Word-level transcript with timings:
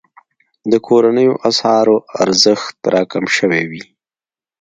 د 0.71 0.73
کورنیو 0.87 1.33
اسعارو 1.49 1.95
ارزښت 2.23 2.73
راکم 2.93 3.25
شوی 3.37 3.63
وي. 3.71 3.83